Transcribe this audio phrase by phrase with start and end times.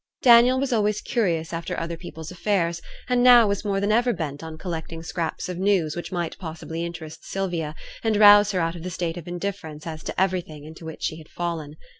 [0.23, 4.41] Daniel was always curious after other people's affairs, and now was more than ever bent
[4.41, 8.81] on collecting scraps of news which might possibly interest Sylvia, and rouse her out of
[8.81, 11.75] the state of indifference as to everything into which she had fallen.